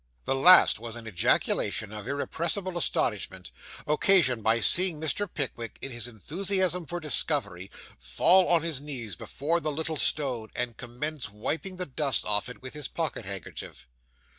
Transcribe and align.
This 0.25 0.33
last 0.33 0.79
was 0.79 0.95
an 0.95 1.05
ejaculation 1.07 1.93
of 1.93 2.07
irrepressible 2.07 2.75
astonishment, 2.75 3.51
occasioned 3.85 4.41
by 4.41 4.59
seeing 4.59 4.99
Mr. 4.99 5.31
Pickwick, 5.31 5.77
in 5.79 5.91
his 5.91 6.07
enthusiasm 6.07 6.87
for 6.87 6.99
discovery, 6.99 7.69
fall 7.99 8.47
on 8.47 8.63
his 8.63 8.81
knees 8.81 9.15
before 9.15 9.59
the 9.59 9.71
little 9.71 9.97
stone, 9.97 10.49
and 10.55 10.75
commence 10.75 11.29
wiping 11.29 11.75
the 11.75 11.85
dust 11.85 12.25
off 12.25 12.49
it 12.49 12.63
with 12.63 12.73
his 12.73 12.87
pocket 12.87 13.25
handkerchief. 13.25 13.85